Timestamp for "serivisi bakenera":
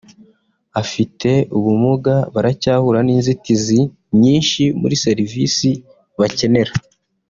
5.05-6.73